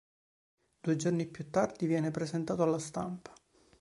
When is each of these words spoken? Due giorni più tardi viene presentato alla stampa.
Due 0.79 0.95
giorni 0.95 1.27
più 1.27 1.51
tardi 1.51 1.85
viene 1.85 2.09
presentato 2.09 2.63
alla 2.63 2.79
stampa. 2.79 3.31